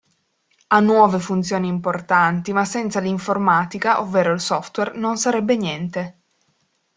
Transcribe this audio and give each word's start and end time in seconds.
Ha 0.69 0.79
nuove 0.79 1.19
funzioni 1.19 1.67
importanti 1.67 2.53
ma 2.53 2.65
senza 2.65 2.99
l'informatica 2.99 4.01
ovvero 4.01 4.33
il 4.33 4.41
software 4.41 4.97
non 4.97 5.17
sarebbe 5.17 5.55
niente. 5.55 6.21